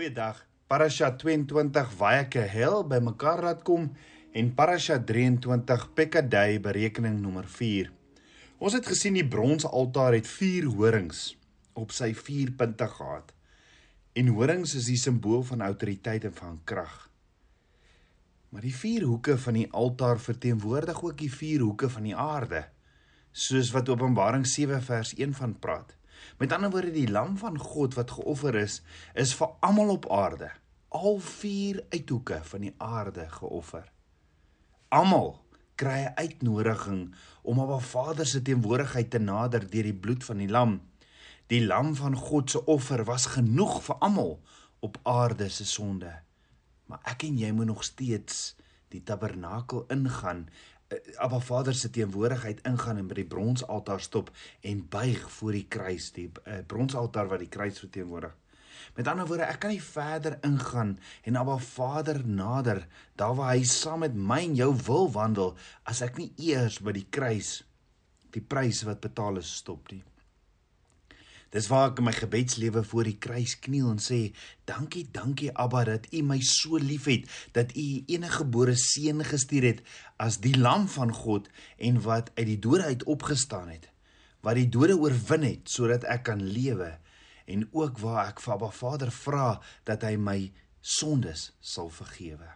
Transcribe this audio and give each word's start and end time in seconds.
Goeiedag. 0.00 0.38
Parasha 0.64 1.10
22 1.12 1.90
Vayakehel 1.92 2.86
bymekaar 2.88 3.42
laat 3.44 3.58
kom 3.68 3.90
en 4.32 4.46
Parasha 4.56 4.96
23 4.96 5.82
Pekadai 5.92 6.56
berekening 6.64 7.18
nommer 7.20 7.44
4. 7.44 7.90
Ons 8.64 8.78
het 8.78 8.88
gesien 8.88 9.18
die 9.18 9.26
bronsaltaar 9.34 10.16
het 10.16 10.30
4 10.38 10.70
horings 10.78 11.20
op 11.76 11.92
sy 11.92 12.14
4 12.16 12.54
punte 12.56 12.88
gehad. 12.94 13.36
En 14.16 14.32
horings 14.38 14.72
is 14.80 14.88
die 14.88 14.96
simbool 14.96 15.44
van 15.52 15.68
autoriteit 15.68 16.24
en 16.30 16.36
van 16.40 16.56
krag. 16.64 16.96
Maar 18.48 18.64
die 18.70 18.76
4 18.80 19.04
hoeke 19.04 19.36
van 19.36 19.60
die 19.60 19.68
altaar 19.68 20.16
verteenwoordig 20.30 21.04
ook 21.04 21.20
die 21.20 21.32
4 21.36 21.68
hoeke 21.68 21.92
van 21.92 22.08
die 22.08 22.16
aarde, 22.16 22.64
soos 23.36 23.76
wat 23.76 23.92
Openbaring 23.92 24.48
7 24.48 24.80
vers 24.80 25.12
1 25.20 25.36
van 25.44 25.58
praat. 25.60 25.99
Met 26.40 26.52
ander 26.52 26.70
woorde 26.72 26.90
die 26.90 27.10
lam 27.10 27.34
van 27.36 27.58
God 27.58 27.94
wat 27.94 28.10
geoffer 28.16 28.56
is, 28.56 28.78
is 29.12 29.34
vir 29.36 29.50
almal 29.60 29.90
op 29.92 30.06
aarde, 30.08 30.46
al 30.88 31.18
vier 31.20 31.82
uithoeke 31.92 32.38
van 32.48 32.62
die 32.64 32.72
aarde 32.80 33.26
geoffer. 33.28 33.90
Almal 34.88 35.34
kry 35.76 35.98
'n 36.06 36.16
uitnodiging 36.16 37.02
om 37.42 37.60
op 37.60 37.74
'n 37.76 37.84
Vader 37.90 38.26
se 38.26 38.42
teenwoordigheid 38.42 39.10
te 39.10 39.18
nader 39.18 39.70
deur 39.70 39.82
die 39.82 40.00
bloed 40.04 40.24
van 40.24 40.36
die 40.36 40.48
lam. 40.48 40.80
Die 41.46 41.66
lam 41.66 41.94
van 41.94 42.16
God 42.16 42.50
se 42.50 42.64
offer 42.64 43.04
was 43.04 43.26
genoeg 43.26 43.82
vir 43.82 43.96
almal 43.98 44.40
op 44.78 44.98
aarde 45.02 45.48
se 45.48 45.64
sonde. 45.64 46.22
Maar 46.86 47.00
ek 47.02 47.22
en 47.22 47.38
jy 47.38 47.50
moet 47.50 47.66
nog 47.66 47.84
steeds 47.84 48.56
die 48.88 49.02
tabernakel 49.02 49.84
ingaan 49.88 50.48
Abba 51.22 51.40
Vader 51.40 51.74
se 51.74 51.90
teenwoordigheid 51.90 52.64
ingaan 52.66 52.98
en 52.98 53.08
by 53.10 53.20
die 53.20 53.28
bronsaltaar 53.30 54.02
stop 54.02 54.30
en 54.66 54.82
buig 54.90 55.22
voor 55.36 55.54
die 55.54 55.66
kruis, 55.70 56.10
die 56.16 56.26
uh, 56.42 56.60
bronsaltaar 56.66 57.30
wat 57.30 57.44
die 57.44 57.50
kruis 57.52 57.78
verteenwoordig. 57.78 58.34
Met 58.96 59.08
ander 59.08 59.28
woorde, 59.28 59.46
ek 59.46 59.60
kan 59.62 59.70
nie 59.70 59.82
verder 59.84 60.38
ingaan 60.46 60.96
en 61.28 61.38
Abba 61.38 61.58
Vader 61.62 62.22
nader 62.26 62.82
daar 63.20 63.36
waar 63.38 63.54
hy 63.54 63.64
saam 63.68 64.02
met 64.02 64.16
my 64.16 64.40
en 64.48 64.56
jou 64.58 64.70
wil 64.86 65.10
wandel 65.14 65.54
as 65.90 66.02
ek 66.06 66.18
nie 66.18 66.32
eers 66.50 66.80
by 66.82 66.96
die 66.96 67.06
kruis 67.12 67.60
die 68.34 68.42
prys 68.42 68.84
wat 68.86 69.02
betaal 69.02 69.40
is 69.40 69.50
stop 69.60 69.90
nie. 69.90 70.02
Dis 71.50 71.66
waar 71.66 71.88
ek 71.90 71.98
in 71.98 72.06
my 72.06 72.12
gebedslewe 72.14 72.84
voor 72.86 73.08
die 73.08 73.16
kruis 73.18 73.56
kniel 73.58 73.88
en 73.90 73.98
sê, 73.98 74.32
"Dankie, 74.70 75.08
dankie 75.10 75.50
Abba 75.58 75.84
dat 75.84 76.06
U 76.12 76.22
my 76.22 76.40
so 76.40 76.76
liefhet, 76.76 77.26
dat 77.52 77.74
U 77.76 77.80
U 77.80 78.02
enige 78.06 78.36
gebore 78.36 78.76
seun 78.76 79.24
gestuur 79.24 79.62
het 79.62 79.82
as 80.16 80.38
die 80.38 80.56
lam 80.58 80.88
van 80.88 81.12
God 81.12 81.48
en 81.78 82.00
wat 82.02 82.30
uit 82.34 82.46
die 82.46 82.58
dode 82.58 82.82
uit 82.82 83.04
opgestaan 83.04 83.68
het, 83.68 83.90
wat 84.40 84.54
die 84.54 84.68
dode 84.68 84.96
oorwin 84.98 85.42
het 85.42 85.70
sodat 85.70 86.04
ek 86.04 86.22
kan 86.22 86.42
lewe 86.42 86.98
en 87.46 87.68
ook 87.72 87.98
waar 87.98 88.28
ek 88.28 88.40
vir 88.40 88.54
Abba 88.54 88.70
Vader 88.70 89.10
vra 89.10 89.60
dat 89.84 90.02
hy 90.02 90.16
my 90.16 90.52
sondes 90.80 91.52
sal 91.60 91.90
vergewe." 91.90 92.54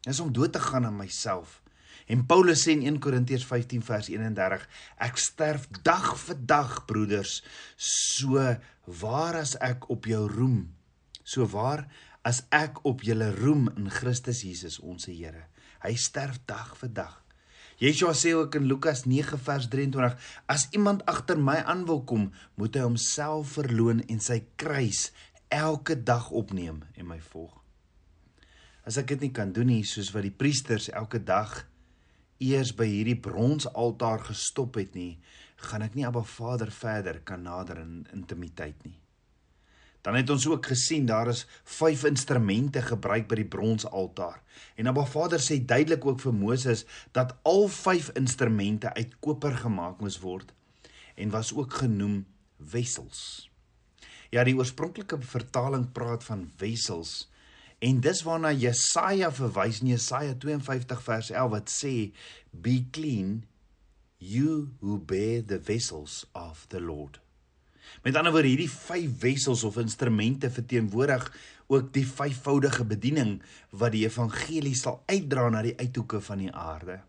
Dis 0.00 0.20
om 0.20 0.32
dood 0.32 0.52
te 0.52 0.60
gaan 0.60 0.86
aan 0.86 0.96
myself 0.96 1.62
En 2.06 2.22
Paulus 2.26 2.62
sê 2.62 2.76
in 2.76 2.84
1 2.86 3.00
Korintiërs 3.02 3.44
15 3.48 3.82
vers 3.82 4.08
31: 4.12 4.66
Ek 5.02 5.18
sterf 5.18 5.66
dag 5.82 6.12
vir 6.22 6.38
dag, 6.38 6.78
broeders, 6.86 7.40
so 7.76 8.42
waar 9.02 9.40
as 9.42 9.56
ek 9.58 9.88
op 9.90 10.06
jou 10.06 10.22
roem, 10.30 10.60
so 11.26 11.48
waar 11.50 11.88
as 12.26 12.44
ek 12.54 12.78
op 12.86 13.02
julle 13.06 13.32
roem 13.34 13.66
in 13.74 13.90
Christus 13.90 14.44
Jesus 14.46 14.78
ons 14.78 15.10
Here. 15.10 15.48
Hy 15.82 15.94
sterf 15.98 16.38
dag 16.46 16.74
vir 16.78 16.94
dag. 16.94 17.14
Yeshua 17.82 18.14
sê 18.16 18.32
ook 18.38 18.54
in 18.56 18.70
Lukas 18.70 19.04
9 19.04 19.42
vers 19.42 19.66
23: 19.68 20.14
As 20.46 20.68
iemand 20.70 21.02
agter 21.10 21.36
my 21.38 21.58
aan 21.66 21.84
wil 21.90 22.04
kom, 22.06 22.30
moet 22.54 22.78
hy 22.78 22.86
homself 22.86 23.58
verloën 23.58 24.06
en 24.06 24.22
sy 24.22 24.44
kruis 24.56 25.10
elke 25.52 25.98
dag 25.98 26.30
opneem 26.30 26.84
en 26.94 27.10
my 27.10 27.18
volg. 27.32 27.52
As 28.86 28.96
ek 29.02 29.10
dit 29.16 29.26
nie 29.26 29.34
kan 29.34 29.50
doen 29.50 29.66
nie 29.74 29.82
soos 29.84 30.12
wat 30.14 30.22
die 30.22 30.34
priesters 30.34 30.86
elke 30.94 31.18
dag 31.18 31.66
eers 32.38 32.74
by 32.76 32.86
hierdie 32.88 33.18
bronsaltaar 33.20 34.26
gestop 34.28 34.76
het 34.80 34.94
nie, 34.94 35.16
gaan 35.68 35.84
ek 35.86 35.96
nie 35.96 36.06
Abba 36.06 36.22
Vader 36.26 36.70
verder 36.72 37.20
kan 37.24 37.44
nader 37.46 37.80
in 37.80 38.04
intimiteit 38.12 38.76
nie. 38.84 38.98
Dan 40.06 40.14
het 40.14 40.30
ons 40.30 40.44
ook 40.46 40.68
gesien 40.70 41.06
daar 41.06 41.28
is 41.32 41.46
5 41.64 42.04
instrumente 42.06 42.82
gebruik 42.82 43.26
by 43.26 43.40
die 43.40 43.48
bronsaltaar. 43.50 44.38
En 44.78 44.86
Abba 44.86 45.02
Vader 45.08 45.42
sê 45.42 45.58
duidelik 45.58 46.04
ook 46.06 46.20
vir 46.22 46.36
Moses 46.36 46.84
dat 47.16 47.34
al 47.42 47.66
5 47.68 48.12
instrumente 48.20 48.92
uit 48.94 49.16
koper 49.20 49.56
gemaak 49.64 49.98
moes 50.04 50.20
word 50.22 50.52
en 51.16 51.32
was 51.32 51.50
ook 51.56 51.80
genoem 51.82 52.20
wessels. 52.56 53.50
Ja, 54.30 54.44
die 54.44 54.54
oorspronklike 54.54 55.18
vertaling 55.22 55.88
praat 55.96 56.24
van 56.24 56.46
wessels 56.60 57.26
En 57.78 58.00
dis 58.00 58.22
waarna 58.24 58.54
Jesaja 58.56 59.28
verwys 59.32 59.82
in 59.82 59.92
Jesaja 59.92 60.34
52 60.40 61.02
vers 61.04 61.30
11 61.30 61.50
wat 61.52 61.72
sê 61.72 61.94
be 62.50 62.78
clean 62.90 63.42
you 64.16 64.72
who 64.80 64.96
bear 64.98 65.44
the 65.44 65.60
vessels 65.60 66.24
of 66.32 66.64
the 66.72 66.80
Lord. 66.80 67.20
Met 68.02 68.16
ander 68.16 68.32
woorde 68.32 68.48
hierdie 68.48 68.70
vyf 68.70 69.20
wessels 69.20 69.64
of 69.64 69.76
instrumente 69.82 70.50
verteenwoordig 70.50 71.28
ook 71.66 71.92
die 71.92 72.06
vyfvoudige 72.06 72.86
bediening 72.88 73.36
wat 73.70 73.92
die 73.92 74.06
evangelie 74.06 74.74
sal 74.78 75.02
uitdra 75.10 75.48
na 75.52 75.62
die 75.66 75.76
uithoeke 75.76 76.20
van 76.24 76.46
die 76.46 76.52
aarde. 76.52 77.00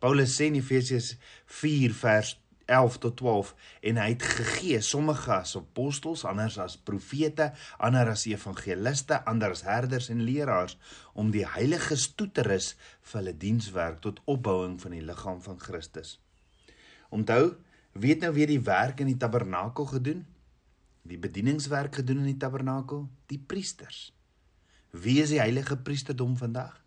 Paulus 0.00 0.34
sê 0.36 0.48
in 0.48 0.58
Efesiërs 0.60 1.14
4 1.60 1.94
vers 1.96 2.34
11 2.66 2.98
tot 2.98 3.16
12 3.16 3.54
en 3.90 4.00
hy 4.00 4.08
het 4.12 4.22
gegee 4.22 4.80
sommige 4.84 5.32
as 5.32 5.56
apostels, 5.56 6.24
ander 6.28 6.52
as 6.62 6.76
profete, 6.76 7.52
ander 7.78 8.10
as 8.12 8.26
evangeliste, 8.30 9.20
ander 9.24 9.54
as 9.56 9.64
herders 9.66 10.10
en 10.12 10.22
leraars 10.24 10.76
om 11.12 11.32
die 11.34 11.46
heiliges 11.46 12.10
toe 12.14 12.28
te 12.32 12.44
rus 12.46 12.74
vir 13.02 13.20
hulle 13.20 13.36
dienswerk 13.46 14.00
tot 14.04 14.20
opbouing 14.24 14.78
van 14.82 14.96
die 14.96 15.04
liggaam 15.04 15.40
van 15.42 15.60
Christus. 15.60 16.18
Onthou, 17.14 17.56
weet 17.92 18.20
nou 18.20 18.32
weer 18.34 18.50
die 18.50 18.62
werk 18.62 19.00
in 19.00 19.12
die 19.12 19.18
tabernakel 19.18 19.86
gedoen? 19.86 20.24
Die 21.04 21.18
bedieningswerk 21.20 22.00
gedoen 22.00 22.24
in 22.24 22.32
die 22.32 22.40
tabernakel? 22.40 23.08
Die 23.26 23.38
priesters. 23.38 24.08
Wie 24.90 25.20
is 25.22 25.34
die 25.34 25.42
heilige 25.42 25.76
priesterdom 25.76 26.36
vandag? 26.38 26.83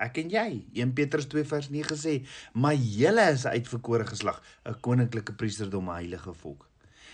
Ek 0.00 0.16
en 0.22 0.30
jy. 0.32 0.48
1 0.80 0.94
Petrus 0.96 1.28
2 1.28 1.44
vers 1.44 1.68
9 1.68 1.96
sê, 1.96 2.26
"Maar 2.54 2.74
julle 2.74 3.30
is 3.32 3.44
'n 3.44 3.52
uitverkore 3.58 4.06
geslag, 4.06 4.42
'n 4.64 4.80
koninklike 4.80 5.32
priesterdom, 5.32 5.88
'n 5.88 5.94
heilige 5.94 6.34
volk." 6.34 6.68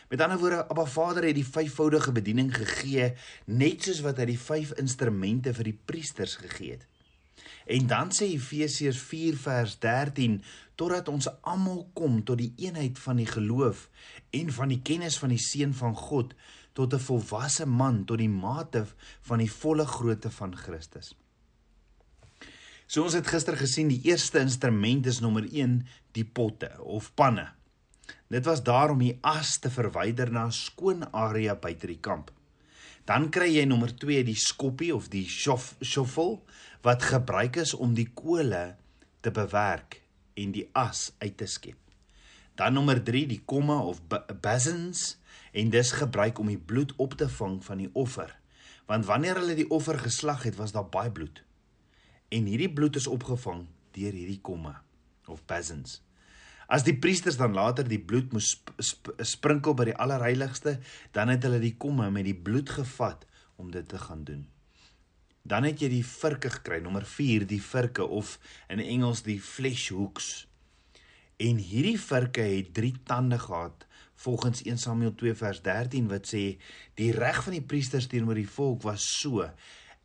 Met 0.08 0.20
ander 0.20 0.38
woorde, 0.38 0.68
Abba 0.68 0.84
Vader 0.84 1.24
het 1.24 1.34
die 1.34 1.46
vyfvoudige 1.46 2.12
bediening 2.12 2.54
gegee, 2.54 3.14
net 3.44 3.82
soos 3.82 4.00
wat 4.00 4.18
hy 4.18 4.24
die 4.24 4.38
vyf 4.38 4.70
instrumente 4.78 5.54
vir 5.54 5.64
die 5.64 5.78
priesters 5.84 6.36
gegee 6.36 6.70
het. 6.70 6.86
En 7.66 7.86
dan 7.86 8.12
sê 8.14 8.28
Efesiërs 8.30 9.00
4 9.02 9.36
vers 9.36 9.78
13 9.78 10.42
totdat 10.74 11.08
ons 11.08 11.26
almal 11.42 11.90
kom 11.92 12.22
tot 12.24 12.38
die 12.38 12.52
eenheid 12.56 12.98
van 12.98 13.16
die 13.16 13.26
geloof 13.26 13.88
en 14.30 14.52
van 14.52 14.68
die 14.68 14.82
kennis 14.82 15.18
van 15.18 15.34
die 15.34 15.42
seun 15.42 15.74
van 15.74 15.96
God 15.96 16.34
tot 16.72 16.94
'n 16.94 17.02
volwasse 17.08 17.66
man 17.66 18.04
tot 18.04 18.18
die 18.18 18.28
mate 18.28 18.86
van 19.20 19.38
die 19.38 19.50
volle 19.50 19.86
grootte 19.86 20.30
van 20.30 20.56
Christus. 20.56 21.16
So 22.86 23.02
ons 23.02 23.16
het 23.18 23.26
gister 23.26 23.56
gesien 23.58 23.88
die 23.90 23.98
eerste 24.06 24.38
instrument 24.38 25.08
is 25.10 25.18
nommer 25.18 25.42
1 25.50 25.80
die 26.14 26.24
potte 26.24 26.68
of 26.86 27.08
panne. 27.18 27.48
Dit 28.30 28.44
was 28.46 28.62
daar 28.62 28.92
om 28.94 29.00
die 29.02 29.16
as 29.26 29.56
te 29.58 29.72
verwyder 29.74 30.30
na 30.30 30.46
'n 30.46 30.54
skoon 30.54 31.02
area 31.12 31.54
buite 31.54 31.86
die 31.86 31.98
kamp. 31.98 32.30
Dan 33.04 33.30
kry 33.30 33.50
jy 33.50 33.64
nommer 33.64 33.90
2 33.90 34.22
die 34.22 34.38
skoppie 34.38 34.94
of 34.94 35.08
die 35.10 35.26
shovel 35.26 36.44
wat 36.82 37.02
gebruik 37.02 37.56
is 37.56 37.74
om 37.74 37.94
die 37.94 38.10
kole 38.14 38.76
te 39.20 39.30
bewerk 39.30 40.02
en 40.34 40.52
die 40.52 40.68
as 40.72 41.12
uit 41.18 41.36
te 41.36 41.46
skep. 41.46 41.78
Dan 42.54 42.74
nommer 42.74 43.02
3 43.02 43.26
die 43.26 43.42
komme 43.44 43.74
of 43.74 44.00
basins 44.40 45.18
en 45.52 45.70
dis 45.70 45.92
gebruik 45.92 46.38
om 46.38 46.46
die 46.46 46.58
bloed 46.58 46.92
op 46.96 47.14
te 47.14 47.28
vang 47.28 47.64
van 47.64 47.78
die 47.78 47.90
offer. 47.92 48.38
Want 48.86 49.06
wanneer 49.06 49.34
hulle 49.34 49.54
die 49.54 49.70
offer 49.70 49.98
geslag 49.98 50.42
het, 50.42 50.56
was 50.56 50.72
daar 50.72 50.88
baie 50.88 51.10
bloed 51.10 51.42
en 52.28 52.48
hierdie 52.50 52.72
bloed 52.72 52.96
is 52.98 53.06
opgevang 53.10 53.66
deur 53.96 54.12
hierdie 54.12 54.40
komme 54.44 54.74
of 55.30 55.44
basins. 55.46 56.00
As 56.66 56.82
die 56.82 56.96
priesters 56.98 57.38
dan 57.38 57.54
later 57.54 57.86
die 57.86 58.00
bloed 58.02 58.32
moes 58.34 58.50
sp 58.58 58.74
sp 58.82 59.14
sprinkel 59.22 59.76
by 59.78 59.86
die 59.92 59.98
allerheiligste, 60.02 60.76
dan 61.14 61.30
het 61.30 61.46
hulle 61.46 61.62
die 61.62 61.76
komme 61.78 62.10
met 62.10 62.26
die 62.26 62.34
bloed 62.34 62.72
gevat 62.74 63.22
om 63.56 63.70
dit 63.70 63.86
te 63.88 64.00
gaan 64.02 64.24
doen. 64.26 64.44
Dan 65.46 65.62
het 65.68 65.78
jy 65.80 65.92
die 65.92 66.04
virke 66.04 66.50
gekry, 66.50 66.80
nommer 66.82 67.06
4, 67.06 67.46
die 67.46 67.62
virke 67.62 68.02
of 68.02 68.34
in 68.72 68.82
Engels 68.82 69.22
die 69.22 69.38
flesh 69.38 69.92
hooks. 69.94 70.48
En 71.38 71.60
hierdie 71.62 72.00
virke 72.02 72.42
het 72.42 72.74
3 72.74 72.92
tande 73.06 73.38
gehad 73.38 73.86
volgens 74.16 74.62
1 74.64 74.78
Samuel 74.78 75.14
2 75.14 75.34
vers 75.38 75.62
13 75.62 76.08
wat 76.08 76.26
sê 76.26 76.56
die 76.98 77.12
reg 77.14 77.42
van 77.44 77.52
die 77.52 77.62
priesters 77.62 78.08
teenoor 78.10 78.38
die 78.38 78.48
volk 78.48 78.82
was 78.88 79.04
so 79.20 79.44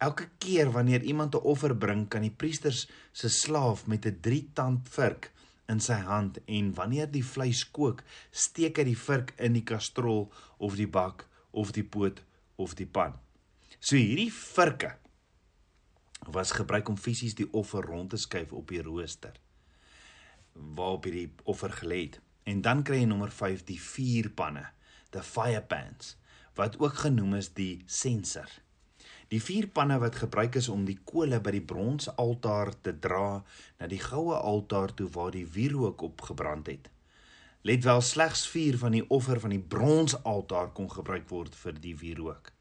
Elke 0.02 0.30
keer 0.42 0.72
wanneer 0.74 1.04
iemand 1.06 1.36
'n 1.36 1.46
offer 1.54 1.76
bring, 1.78 2.08
kan 2.08 2.22
die 2.22 2.38
priester 2.42 2.74
se 3.12 3.30
slaaf 3.30 3.88
met 3.88 4.06
'n 4.06 4.18
3-tand 4.22 4.90
vurk 4.90 5.32
in 5.68 5.80
sy 5.80 6.00
hand 6.12 6.40
en 6.46 6.74
wanneer 6.74 7.12
die 7.12 7.26
vleis 7.26 7.72
kook, 7.72 8.04
steek 8.32 8.78
hy 8.78 8.84
die 8.84 8.98
vurk 8.98 9.34
in 9.38 9.54
die 9.54 9.64
kastrol 9.64 10.32
of 10.58 10.76
die 10.76 10.88
bak 10.88 11.28
of 11.52 11.72
die 11.72 11.84
poot 11.84 12.24
of 12.56 12.74
die 12.76 12.86
pan. 12.86 13.14
So 13.80 13.96
hierdie 13.96 14.32
virke 14.34 14.98
was 16.28 16.52
gebruik 16.52 16.90
om 16.90 16.98
fisies 16.98 17.36
die 17.36 17.50
offer 17.52 17.86
rond 17.86 18.10
te 18.10 18.18
skuif 18.18 18.54
op 18.54 18.68
die 18.68 18.82
rooster 18.82 19.34
waarop 20.54 21.06
hierdie 21.08 21.30
offer 21.44 21.72
gelê 21.72 22.02
het. 22.06 22.20
En 22.44 22.62
dan 22.62 22.84
kry 22.84 23.02
jy 23.02 23.06
nommer 23.06 23.32
5 23.32 23.64
die 23.68 23.80
vuurpanne, 23.80 24.66
the 25.12 25.24
fire 25.24 25.62
pans, 25.62 26.16
wat 26.58 26.78
ook 26.80 27.04
genoem 27.06 27.38
is 27.40 27.52
die 27.54 27.84
censer. 27.86 28.50
Die 29.32 29.40
vuurpanne 29.40 29.96
wat 30.00 30.18
gebruik 30.20 30.58
is 30.60 30.68
om 30.68 30.82
die 30.84 30.98
kole 31.08 31.38
by 31.40 31.54
die 31.56 31.64
bronsaltaar 31.64 32.74
te 32.84 32.92
dra 33.00 33.38
na 33.80 33.88
die 33.88 34.02
goue 34.04 34.36
altaar 34.36 34.92
toe 34.92 35.08
waar 35.16 35.32
die 35.32 35.46
wierook 35.48 36.04
op 36.04 36.26
gebrand 36.28 36.68
het. 36.68 36.90
Let 37.64 37.86
wel 37.88 38.04
slegs 38.04 38.44
4 38.52 38.80
van 38.82 38.98
die 38.98 39.06
offer 39.08 39.40
van 39.40 39.56
die 39.56 39.62
bronsaltaar 39.76 40.74
kon 40.76 40.92
gebruik 40.92 41.30
word 41.32 41.56
vir 41.56 41.80
die 41.80 41.96
wierook. 42.04 42.52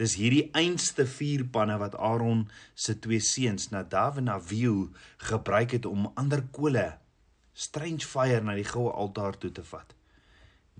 Dis 0.00 0.16
hierdie 0.16 0.46
einste 0.56 1.04
vuurpanne 1.04 1.76
wat 1.82 2.00
Aaron 2.00 2.46
se 2.72 2.96
twee 2.96 3.20
seuns 3.20 3.68
Nadav 3.74 4.16
en 4.16 4.32
Abihu 4.32 4.88
gebruik 5.28 5.76
het 5.76 5.92
om 5.92 6.08
ander 6.14 6.46
kole 6.56 6.88
strange 7.52 8.08
fire 8.08 8.40
na 8.40 8.56
die 8.56 8.68
goue 8.72 8.96
altaar 8.96 9.36
toe 9.36 9.52
te 9.52 9.66
vat. 9.74 9.92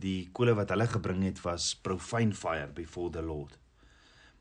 Die 0.00 0.30
kole 0.32 0.56
wat 0.56 0.72
hulle 0.72 0.88
gebring 0.88 1.26
het 1.28 1.44
was 1.44 1.74
profane 1.74 2.32
fire 2.32 2.70
before 2.72 3.12
the 3.12 3.20
Lord. 3.20 3.58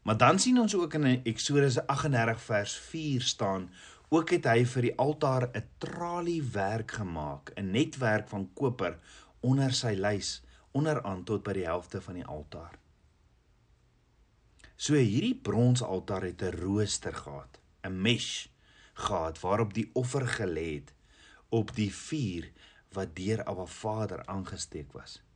Maar 0.07 0.17
dan 0.17 0.39
sien 0.39 0.59
ons 0.59 0.75
ook 0.75 0.93
in 0.93 1.23
Eksodus 1.23 1.85
38 1.85 2.41
vers 2.41 2.75
4 2.77 3.21
staan 3.21 3.65
ook 4.09 4.29
het 4.29 4.45
hy 4.47 4.61
vir 4.73 4.85
die 4.85 4.93
altaar 5.03 5.49
'n 5.51 5.65
traliewerk 5.83 6.91
gemaak, 6.91 7.51
'n 7.55 7.71
netwerk 7.71 8.29
van 8.31 8.45
koper 8.53 8.95
onder 9.39 9.73
sy 9.73 9.91
lys 9.99 10.29
onderaan 10.71 11.23
tot 11.23 11.43
by 11.43 11.53
die 11.59 11.65
helfte 11.65 12.01
van 12.01 12.13
die 12.13 12.25
altaar. 12.25 12.79
So 14.77 14.93
hierdie 14.93 15.35
bronsaltaar 15.35 16.23
het 16.23 16.41
'n 16.41 16.55
rooster 16.55 17.13
gehad, 17.13 17.59
'n 17.83 18.01
mesh 18.01 18.47
gehad 18.93 19.39
waarop 19.39 19.73
die 19.73 19.89
offer 19.93 20.27
gelê 20.27 20.73
het 20.73 20.93
op 21.49 21.75
die 21.75 21.93
vuur 21.93 22.51
wat 22.91 23.15
deur 23.15 23.43
Abba 23.43 23.65
Vader 23.65 24.25
aangesteek 24.25 24.91
was. 24.93 25.26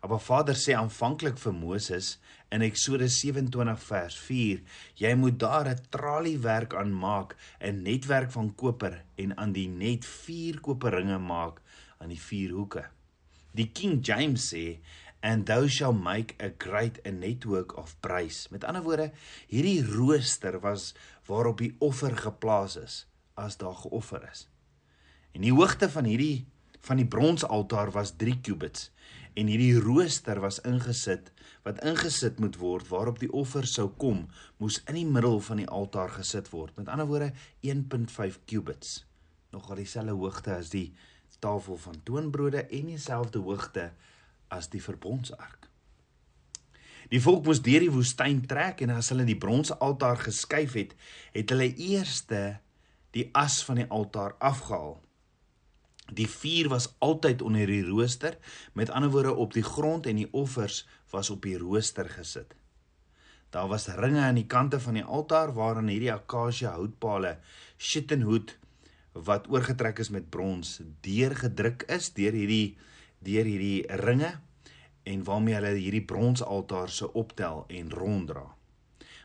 Abba 0.00 0.16
Vader 0.16 0.56
sê 0.56 0.72
aanvanklik 0.72 1.36
vir 1.36 1.52
Moses 1.52 2.14
in 2.48 2.62
Eksodus 2.64 3.18
27 3.20 3.82
vers 3.84 4.14
4: 4.16 4.62
"Jy 4.96 5.12
moet 5.14 5.38
daar 5.38 5.68
'n 5.68 5.82
traliewerk 5.90 6.74
aan 6.74 6.92
maak, 6.92 7.36
'n 7.60 7.82
netwerk 7.82 8.30
van 8.32 8.54
koper 8.54 9.04
en 9.16 9.36
aan 9.36 9.52
die 9.52 9.68
net 9.68 10.04
vier 10.04 10.60
koperringe 10.60 11.18
maak 11.18 11.60
aan 11.98 12.08
die 12.08 12.20
vier 12.20 12.50
hoeke." 12.50 12.84
Die 13.52 13.68
King 13.72 14.00
James 14.00 14.54
sê 14.54 14.78
and 15.22 15.46
thou 15.46 15.68
shall 15.68 15.92
make 15.92 16.34
a 16.42 16.50
great 16.58 16.98
a 17.06 17.10
network 17.10 17.76
of 17.76 18.00
praise. 18.00 18.48
Met 18.50 18.64
ander 18.64 18.82
woorde, 18.82 19.12
hierdie 19.48 19.84
rooster 19.84 20.60
was 20.60 20.94
waarop 21.26 21.58
die 21.58 21.74
offer 21.78 22.16
geplaas 22.16 22.76
is 22.76 23.06
as 23.34 23.56
daar 23.56 23.74
geoffer 23.74 24.28
is. 24.32 24.48
En 25.32 25.42
die 25.42 25.52
hoogte 25.52 25.90
van 25.90 26.04
hierdie 26.04 26.46
van 26.80 26.96
die 26.96 27.06
bronsaltaar 27.06 27.90
was 27.90 28.16
3 28.16 28.40
cubits 28.40 28.90
en 29.34 29.50
hierdie 29.50 29.78
rooster 29.78 30.40
was 30.42 30.60
ingesit 30.66 31.30
wat 31.66 31.82
ingesit 31.84 32.40
moet 32.40 32.56
word 32.60 32.88
waarop 32.88 33.20
die 33.20 33.30
offer 33.36 33.66
sou 33.68 33.90
kom, 34.00 34.24
moes 34.58 34.80
in 34.88 34.96
die 34.96 35.06
middel 35.06 35.40
van 35.44 35.60
die 35.60 35.68
altaar 35.68 36.10
gesit 36.14 36.48
word. 36.54 36.72
Met 36.78 36.88
ander 36.88 37.08
woorde 37.10 37.32
1.5 37.66 38.40
cubits. 38.48 39.04
Nogal 39.52 39.82
dieselfde 39.82 40.16
hoogte 40.16 40.54
as 40.56 40.72
die 40.72 40.88
tafel 41.40 41.76
van 41.80 42.00
toonbrode 42.04 42.64
en 42.68 42.92
dieselfde 42.92 43.42
hoogte 43.44 43.90
as 44.48 44.68
die 44.72 44.82
verbondsark. 44.82 45.68
Die 47.10 47.20
volk 47.22 47.46
moes 47.48 47.62
deur 47.64 47.82
die 47.82 47.92
woestyn 47.92 48.44
trek 48.46 48.84
en 48.84 48.92
as 48.94 49.10
hulle 49.10 49.26
die 49.26 49.38
bronse 49.38 49.74
altaar 49.82 50.20
geskuif 50.20 50.76
het, 50.78 50.92
het 51.34 51.50
hulle 51.50 51.72
eerste 51.74 52.60
die 53.16 53.26
as 53.34 53.60
van 53.66 53.80
die 53.82 53.88
altaar 53.90 54.36
afgehaal. 54.38 55.00
Die 56.12 56.28
vuur 56.28 56.68
was 56.68 56.88
altyd 56.98 57.42
onder 57.42 57.66
die 57.66 57.84
rooster, 57.86 58.38
met 58.72 58.90
ander 58.90 59.10
woorde 59.10 59.34
op 59.34 59.52
die 59.52 59.64
grond 59.66 60.06
en 60.06 60.16
die 60.16 60.28
offers 60.32 60.86
was 61.10 61.30
op 61.30 61.42
die 61.42 61.58
rooster 61.58 62.08
gesit. 62.08 62.54
Daar 63.50 63.68
was 63.68 63.88
ringe 63.88 64.20
aan 64.20 64.38
die 64.38 64.46
kante 64.46 64.80
van 64.80 64.94
die 64.94 65.04
altaar 65.04 65.52
waaraan 65.54 65.90
hierdie 65.90 66.12
akasia 66.12 66.76
houtpale 66.76 67.38
shittenhoed 67.78 68.54
wat 69.12 69.48
oorgetrek 69.50 69.98
is 69.98 70.12
met 70.14 70.30
brons 70.30 70.76
deurgedruk 71.02 71.82
is 71.90 72.12
deur 72.14 72.36
hierdie 72.38 72.76
deur 73.26 73.44
hierdie 73.44 73.82
ringe 74.04 74.30
en 75.02 75.24
waarmee 75.26 75.56
hulle 75.58 75.74
hierdie 75.74 76.04
bronsaltaar 76.06 76.92
se 76.94 77.10
optel 77.12 77.64
en 77.68 77.90
ronddra. 77.90 78.46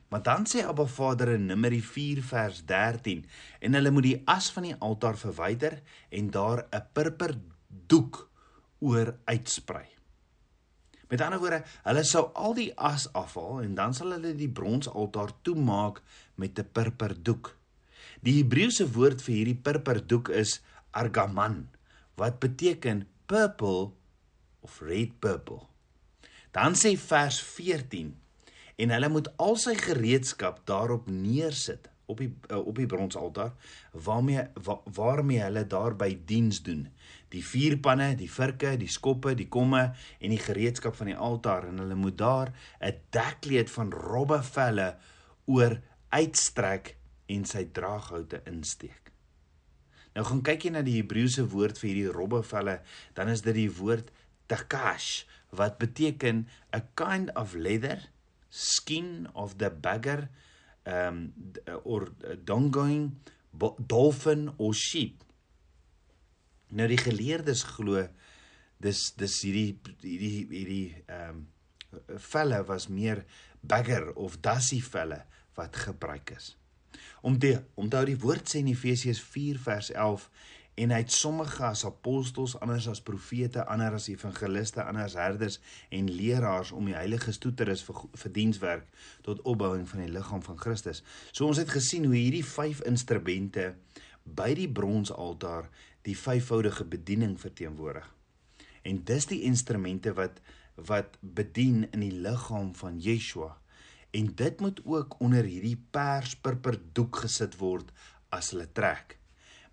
Maar 0.09 0.21
dan 0.23 0.45
sê 0.45 0.61
Abba 0.63 0.85
Vader 0.85 1.33
in 1.33 1.45
Numeri 1.49 1.81
4 1.81 2.21
vers 2.23 2.61
13 2.65 3.25
en 3.59 3.73
hulle 3.73 3.91
moet 3.91 4.05
die 4.05 4.21
as 4.29 4.51
van 4.53 4.67
die 4.67 4.75
altaar 4.79 5.17
verwyder 5.17 5.81
en 6.09 6.29
daar 6.31 6.67
'n 6.71 6.85
purper 6.93 7.35
doek 7.87 8.29
oor 8.79 9.15
uitsprei. 9.25 9.85
Met 11.09 11.21
ander 11.21 11.39
woorde, 11.39 11.63
hulle 11.83 12.03
sou 12.03 12.31
al 12.33 12.53
die 12.53 12.71
as 12.77 13.05
afhaal 13.13 13.61
en 13.61 13.75
dan 13.75 13.93
sal 13.93 14.11
hulle 14.15 14.33
die 14.35 14.49
bronsaltaar 14.49 15.31
toemaak 15.41 16.01
met 16.35 16.59
'n 16.59 16.69
purper 16.71 17.13
doek. 17.23 17.55
Die 18.21 18.41
Hebreëse 18.41 18.87
woord 18.91 19.21
vir 19.21 19.35
hierdie 19.35 19.61
purper 19.61 20.07
doek 20.07 20.29
is 20.29 20.61
argaman 20.91 21.69
wat 22.15 22.39
beteken 22.39 23.07
purple 23.25 23.91
of 24.61 24.81
red 24.81 25.19
purple. 25.19 25.67
Dan 26.51 26.73
sê 26.73 26.97
vers 26.97 27.41
14 27.41 28.15
en 28.75 28.91
hulle 28.95 29.09
moet 29.09 29.29
al 29.41 29.57
sy 29.59 29.75
gereedskap 29.79 30.63
daarop 30.67 31.07
neersit 31.11 31.89
op 32.05 32.19
die 32.21 32.29
uh, 32.51 32.59
op 32.59 32.75
die 32.77 32.87
bronsaltaar 32.89 33.53
waarmee 34.05 34.43
wa, 34.67 34.79
waarmee 34.97 35.41
hulle 35.41 35.65
daarby 35.67 36.11
diens 36.25 36.61
doen. 36.63 36.85
Die 37.33 37.43
vuurpanne, 37.45 38.13
die 38.19 38.29
virke, 38.31 38.75
die 38.77 38.91
skoppe, 38.91 39.33
die 39.35 39.49
komme 39.49 39.87
en 40.19 40.33
die 40.33 40.41
gereedskap 40.41 40.95
van 40.99 41.09
die 41.11 41.17
altaar 41.17 41.69
en 41.69 41.81
hulle 41.81 41.97
moet 41.97 42.17
daar 42.17 42.53
'n 42.79 42.99
dekkleed 43.09 43.71
van 43.71 43.91
robbevelle 43.91 44.95
oor 45.45 45.81
uitstrek 46.09 46.95
en 47.25 47.45
sy 47.45 47.65
draaghoute 47.71 48.41
insteek. 48.45 49.11
Nou 50.15 50.25
gaan 50.25 50.41
kyk 50.41 50.63
jy 50.63 50.71
na 50.71 50.81
die 50.81 51.01
Hebreëse 51.01 51.43
woord 51.51 51.79
vir 51.79 51.89
hierdie 51.89 52.13
robbevelle, 52.13 52.79
dan 53.13 53.27
is 53.27 53.41
dit 53.41 53.55
die 53.55 53.71
woord 53.71 54.11
takash 54.47 55.25
wat 55.55 55.77
beteken 55.77 56.47
a 56.75 56.81
kind 56.93 57.33
of 57.35 57.53
leather, 57.53 57.99
skin 58.55 59.27
of 59.35 59.57
the 59.59 59.69
bagger, 59.69 60.29
um 60.85 61.33
or 61.83 62.11
dongoing 62.45 63.09
dolphin 63.87 64.51
or 64.57 64.73
sheep. 64.73 65.23
Nou 66.75 66.87
die 66.89 66.99
geleerdes 66.99 67.63
glo 67.75 68.05
dis 68.81 69.01
dis 69.17 69.39
hierdie 69.45 69.95
hierdie 70.03 70.45
hierdie 70.51 71.03
um 71.17 71.45
velle 72.29 72.59
was 72.67 72.89
meer 72.91 73.23
bagger 73.65 74.11
of 74.19 74.37
dassie 74.43 74.83
velle 74.83 75.23
wat 75.55 75.77
gebruik 75.87 76.35
is. 76.35 76.53
Om 77.25 77.39
te 77.39 77.55
onthou 77.79 78.03
die 78.07 78.19
woord 78.19 78.51
sê 78.51 78.61
in 78.61 78.69
Efesiërs 78.71 79.21
4 79.23 79.61
vers 79.63 79.91
11 79.95 80.27
en 80.75 80.91
hy 80.91 80.97
het 80.99 81.11
sommige 81.11 81.63
as 81.63 81.85
apostels, 81.87 82.57
ander 82.59 82.81
as 82.91 83.01
profete, 83.03 83.63
ander 83.71 83.95
as 83.95 84.09
evangeliste, 84.11 84.83
ander 84.83 85.07
as 85.07 85.15
herders 85.15 85.59
en 85.95 86.09
leraars 86.11 86.73
om 86.75 86.89
die 86.89 86.97
heiliges 86.97 87.39
toe 87.39 87.53
te 87.55 87.67
rus 87.67 87.83
vir, 87.87 88.01
vir 88.23 88.33
dienswerk 88.35 88.89
tot 89.23 89.43
opbouing 89.47 89.87
van 89.87 90.03
die 90.03 90.11
liggaam 90.11 90.43
van 90.43 90.59
Christus. 90.59 91.03
So 91.31 91.47
ons 91.47 91.61
het 91.63 91.71
gesien 91.71 92.07
hoe 92.09 92.17
hierdie 92.17 92.43
vyf 92.45 92.83
instrumente 92.89 93.71
by 94.25 94.51
die 94.57 94.67
bronsaltaar 94.67 95.69
die 96.05 96.17
vyfvoudige 96.17 96.85
bediening 96.89 97.37
verteenwoordig. 97.39 98.07
En 98.85 99.01
dis 99.07 99.31
die 99.31 99.43
instrumente 99.47 100.13
wat 100.17 100.43
wat 100.75 101.13
bedien 101.21 101.85
in 101.95 102.01
die 102.03 102.11
liggaam 102.11 102.73
van 102.75 102.97
Yeshua 102.99 103.53
en 104.11 104.33
dit 104.35 104.59
moet 104.59 104.81
ook 104.83 105.15
onder 105.23 105.47
hierdie 105.47 105.77
perspurper 105.95 106.75
doek 106.91 107.21
gesit 107.23 107.55
word 107.59 107.93
as 108.35 108.51
hulle 108.51 108.67
trek. 108.75 109.15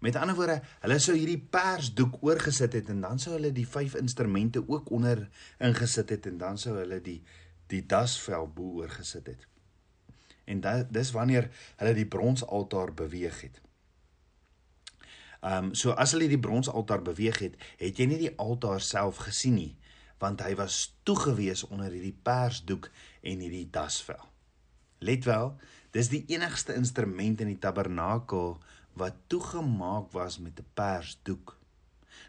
Met 0.02 0.16
ander 0.18 0.35
woorde, 0.35 0.59
hulle 0.82 0.99
sou 0.99 1.14
hierdie 1.14 1.38
persdoek 1.38 2.16
oorgesit 2.26 2.75
het 2.75 2.88
en 2.90 3.04
dan 3.04 3.21
sou 3.23 3.37
hulle 3.37 3.52
die 3.54 3.68
vyf 3.71 3.94
instrumente 4.00 4.64
ook 4.66 4.90
onder 4.90 5.28
ingesit 5.62 6.11
het 6.11 6.26
en 6.26 6.40
dan 6.40 6.59
sou 6.59 6.75
hulle 6.80 6.99
die 7.04 7.21
die 7.71 7.85
dasvel 7.88 8.49
bo 8.52 8.82
oorgesit 8.82 9.30
het. 9.30 9.47
En 10.44 10.61
da, 10.61 10.73
dis 10.82 11.12
wanneer 11.14 11.47
hulle 11.78 11.94
die 11.94 12.09
bronsaltaar 12.11 12.90
beweeg 12.99 13.38
het. 13.47 13.62
Ehm 15.40 15.71
um, 15.71 15.71
so 15.78 15.94
as 15.94 16.16
hulle 16.16 16.26
die 16.28 16.40
bronsaltaar 16.49 17.06
beweeg 17.06 17.38
het, 17.47 17.54
het 17.78 17.99
jy 17.99 18.11
nie 18.11 18.21
die 18.25 18.35
altaar 18.42 18.82
self 18.82 19.23
gesien 19.28 19.54
nie, 19.61 19.73
want 20.18 20.42
hy 20.42 20.56
was 20.59 20.82
toegewees 21.06 21.62
onder 21.71 21.94
hierdie 21.94 22.18
persdoek 22.26 22.90
en 23.23 23.47
hierdie 23.47 23.68
dasvel. 23.71 24.21
Let 24.99 25.30
wel, 25.30 25.54
dis 25.94 26.11
die 26.11 26.25
enigste 26.35 26.75
instrument 26.75 27.40
in 27.40 27.54
die 27.54 27.62
tabernakel 27.62 28.59
wat 28.99 29.14
toegemaak 29.26 30.11
was 30.12 30.38
met 30.38 30.61
'n 30.61 30.66
persdoek. 30.75 31.58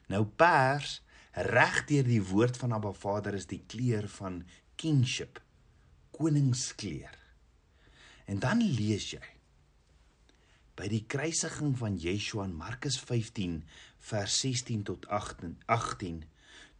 Nou 0.08 0.25
pers, 0.25 1.01
reg 1.32 1.86
deur 1.86 2.03
die 2.03 2.24
woord 2.24 2.58
van 2.58 2.74
Abba 2.74 2.91
Vader 2.91 3.34
is 3.34 3.46
die 3.46 3.63
kleur 3.67 4.08
van 4.08 4.43
kingship, 4.75 5.41
koningskleur. 6.12 7.17
En 8.25 8.39
dan 8.39 8.62
lees 8.62 9.12
jy 9.12 9.24
by 10.75 10.88
die 10.89 11.03
kruisiging 11.05 11.75
van 11.77 11.98
Yeshua 12.01 12.43
in 12.43 12.55
Markus 12.58 13.00
15 13.00 13.63
vers 14.00 14.39
16 14.39 14.84
tot 14.84 15.08
18 15.08 16.24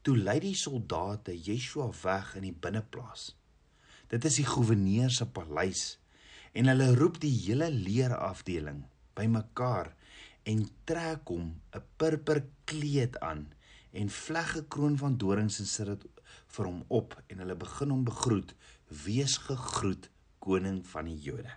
toe 0.01 0.17
lei 0.17 0.39
die 0.39 0.55
soldate 0.55 1.35
Yeshua 1.37 1.91
weg 2.03 2.35
in 2.35 2.41
die 2.41 2.55
binneplaas. 2.65 3.35
Dit 4.07 4.25
is 4.25 4.39
die 4.41 4.47
goewerneur 4.49 5.13
se 5.13 5.25
paleis 5.25 5.83
en 6.53 6.69
hulle 6.69 6.95
roep 6.97 7.19
die 7.21 7.33
hele 7.45 7.69
leerafdeling 7.71 8.83
bymekaar 9.17 9.93
en 10.51 10.63
trek 10.89 11.29
hom 11.34 11.46
'n 11.77 11.84
purper 11.98 12.43
kleed 12.65 13.20
aan 13.20 13.48
en 13.91 14.10
vleg 14.10 14.55
'n 14.58 14.67
kroon 14.67 14.98
van 14.98 15.17
dorings 15.17 15.60
en 15.60 15.70
sit 15.75 15.88
dit 15.88 16.03
vir 16.55 16.65
hom 16.65 16.84
op 16.88 17.22
en 17.27 17.38
hulle 17.43 17.55
begin 17.65 17.89
hom 17.89 18.03
begroet 18.03 18.55
wees 19.05 19.38
gegroet 19.38 20.10
koning 20.39 20.79
van 20.93 21.05
die 21.05 21.20
Jode 21.27 21.53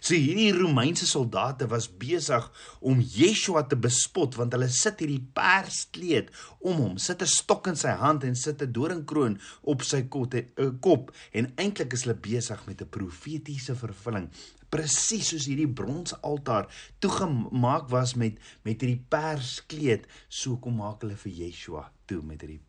So 0.00 0.14
hierdie 0.14 0.52
Romeinse 0.56 1.06
soldate 1.06 1.68
was 1.70 1.88
besig 1.88 2.46
om 2.80 3.00
Yeshua 3.00 3.64
te 3.68 3.76
bespot 3.76 4.36
want 4.38 4.54
hulle 4.56 4.68
sit 4.72 5.02
hierdie 5.02 5.20
perskleed 5.36 6.32
om 6.60 6.80
hom, 6.82 6.96
sit 6.98 7.22
'n 7.22 7.26
stok 7.26 7.68
in 7.72 7.76
sy 7.76 7.94
hand 8.02 8.24
en 8.24 8.34
sit 8.34 8.62
'n 8.62 8.72
doringkroon 8.72 9.38
op 9.62 9.82
sy 9.82 10.02
eh, 10.02 10.70
kop. 10.80 11.12
En 11.32 11.52
eintlik 11.56 11.92
is 11.92 12.04
hulle 12.04 12.18
besig 12.18 12.66
met 12.66 12.82
'n 12.82 12.88
profetiese 12.88 13.74
vervulling. 13.74 14.30
Presies 14.70 15.28
soos 15.28 15.46
hierdie 15.46 15.68
bronsaltaar 15.68 16.66
toegemaak 16.98 17.90
was 17.90 18.14
met 18.14 18.38
met 18.64 18.80
hierdie 18.80 19.04
perskleed 19.08 20.06
so 20.28 20.56
kom 20.56 20.76
maak 20.76 21.02
hulle 21.02 21.16
vir 21.16 21.32
Yeshua 21.32 21.90
toe 22.06 22.22
met 22.22 22.40
hierdie 22.40 22.62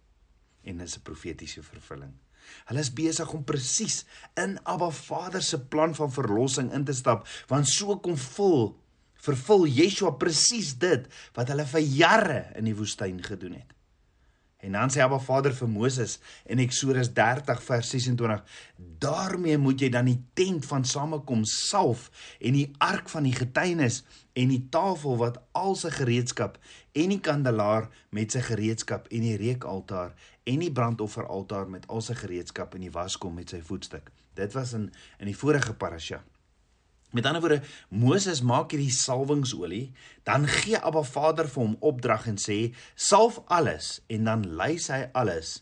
en 0.63 0.77
dis 0.77 0.97
'n 0.97 1.03
profetiese 1.03 1.63
vervulling 1.63 2.13
Hulle 2.69 2.83
is 2.83 2.93
besig 2.93 3.33
om 3.33 3.43
presies 3.47 4.03
in 4.39 4.57
Abba 4.63 4.91
Vader 4.91 5.43
se 5.43 5.59
plan 5.59 5.95
van 5.95 6.11
verlossing 6.11 6.71
in 6.73 6.85
te 6.87 6.95
stap, 6.95 7.27
want 7.51 7.69
so 7.69 7.97
kom 8.03 8.17
vol 8.17 8.73
vervul 9.23 9.67
Yeshua 9.71 10.17
presies 10.19 10.73
dit 10.81 11.07
wat 11.37 11.51
hulle 11.51 11.65
vir 11.69 11.87
jare 12.01 12.41
in 12.59 12.67
die 12.67 12.75
woestyn 12.75 13.21
gedoen 13.23 13.55
het. 13.61 13.71
En 14.63 14.71
dan 14.71 14.91
sê 14.91 15.01
Abba 15.03 15.19
Vader 15.19 15.51
vir 15.51 15.67
Moses 15.67 16.19
in 16.47 16.61
Eksodus 16.63 17.09
30 17.11 17.59
vers 17.63 17.89
26: 17.89 18.43
"Daarmee 18.77 19.57
moet 19.57 19.81
jy 19.81 19.89
dan 19.89 20.07
die 20.07 20.21
tent 20.33 20.65
van 20.65 20.85
samekom 20.85 21.43
salf 21.43 22.09
en 22.39 22.53
die 22.53 22.71
ark 22.77 23.09
van 23.09 23.27
die 23.27 23.35
getuienis 23.35 24.03
en 24.33 24.47
die 24.47 24.63
tafel 24.69 25.17
wat 25.19 25.41
al 25.51 25.75
sy 25.75 25.91
gereedskap 25.91 26.57
en 26.93 27.11
die 27.11 27.19
kandelaar 27.19 27.89
met 28.09 28.31
sy 28.31 28.39
gereedskap 28.39 29.11
en 29.11 29.27
die 29.27 29.35
reukaltaar 29.37 30.15
en 30.43 30.59
die 30.59 30.71
brandofferaltaar 30.71 31.69
met 31.69 31.87
al 31.87 32.01
sy 32.01 32.15
gereedskap 32.19 32.75
en 32.75 32.85
die 32.85 32.91
waskom 32.91 33.33
met 33.33 33.49
sy 33.49 33.61
voetstuk." 33.61 34.11
Dit 34.33 34.53
was 34.53 34.73
in 34.73 34.91
in 35.19 35.25
die 35.29 35.37
vorige 35.37 35.73
parasha. 35.73 36.23
Met 37.13 37.25
ander 37.25 37.41
woorde, 37.41 37.61
Moses 37.89 38.41
maak 38.41 38.71
hierdie 38.73 38.91
salwingsolie, 38.91 39.91
dan 40.25 40.47
gee 40.47 40.79
Abba 40.79 41.03
Vader 41.05 41.45
vir 41.47 41.61
hom 41.61 41.75
opdrag 41.79 42.25
en 42.27 42.39
sê: 42.41 42.73
"Salf 42.95 43.41
alles" 43.45 43.99
en 44.07 44.23
dan 44.23 44.47
lys 44.57 44.87
hy 44.89 45.09
alles. 45.13 45.59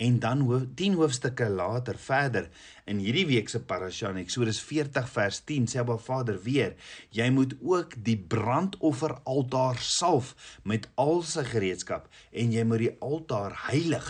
En 0.00 0.18
dan 0.18 0.70
10 0.74 0.94
hoofstukke 0.96 1.48
later 1.52 1.98
verder 2.00 2.48
in 2.88 3.02
hierdie 3.04 3.26
week 3.28 3.50
se 3.52 3.60
parasha 3.60 4.08
in 4.14 4.22
Eksodus 4.22 4.60
40 4.64 5.08
vers 5.12 5.40
10 5.44 5.66
sê 5.68 5.82
Abba 5.82 5.98
Vader 6.00 6.38
weer: 6.42 6.72
"Jy 7.10 7.28
moet 7.30 7.52
ook 7.60 7.98
die 8.04 8.16
brandofferaltaar 8.16 9.78
salf 9.78 10.32
met 10.64 10.88
al 10.94 11.20
sy 11.22 11.44
gereedskap 11.44 12.08
en 12.32 12.52
jy 12.52 12.64
moet 12.64 12.78
die 12.86 12.96
altaar 13.00 13.52
heilig 13.66 14.08